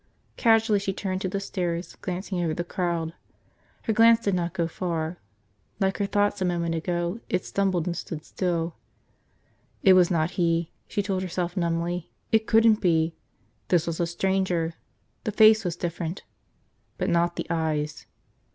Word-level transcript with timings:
Casually 0.35 0.79
she 0.79 0.93
turned 0.93 1.21
to 1.21 1.29
the 1.29 1.39
stairs, 1.39 1.95
glancing 2.01 2.41
over 2.43 2.55
the 2.55 2.63
crowd. 2.63 3.13
Her 3.83 3.93
glance 3.93 4.19
did 4.21 4.33
not 4.33 4.51
go 4.53 4.67
far. 4.67 5.19
Like 5.79 5.99
her 5.99 6.07
thoughts 6.07 6.41
a 6.41 6.45
moment 6.45 6.73
ago, 6.73 7.19
it 7.29 7.45
stumbled 7.45 7.85
and 7.85 7.95
stood 7.95 8.25
still. 8.25 8.73
It 9.83 9.93
was 9.93 10.09
not 10.09 10.31
he, 10.41 10.71
she 10.87 11.03
told 11.03 11.21
herself 11.21 11.55
numbly, 11.55 12.09
it 12.31 12.47
couldn't 12.47 12.81
be. 12.81 13.15
This 13.67 13.85
was 13.85 13.99
a 13.99 14.07
stranger. 14.07 14.73
The 15.23 15.31
face 15.31 15.63
was 15.63 15.75
different. 15.75 16.23
But 16.97 17.07
not 17.11 17.35
the 17.35 17.45
eyes. 17.51 18.07